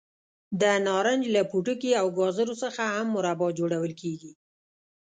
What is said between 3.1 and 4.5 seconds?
مربا جوړول کېږي.